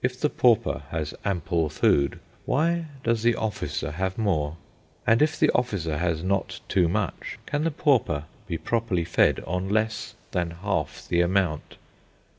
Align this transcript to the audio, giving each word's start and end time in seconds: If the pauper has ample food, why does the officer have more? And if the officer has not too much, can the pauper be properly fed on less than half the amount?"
If 0.00 0.18
the 0.18 0.30
pauper 0.30 0.84
has 0.90 1.12
ample 1.22 1.68
food, 1.68 2.18
why 2.46 2.86
does 3.04 3.22
the 3.22 3.34
officer 3.34 3.90
have 3.90 4.16
more? 4.16 4.56
And 5.06 5.20
if 5.20 5.38
the 5.38 5.50
officer 5.50 5.98
has 5.98 6.22
not 6.22 6.60
too 6.66 6.88
much, 6.88 7.36
can 7.44 7.64
the 7.64 7.70
pauper 7.70 8.24
be 8.46 8.56
properly 8.56 9.04
fed 9.04 9.40
on 9.40 9.68
less 9.68 10.14
than 10.30 10.52
half 10.52 11.06
the 11.06 11.20
amount?" 11.20 11.76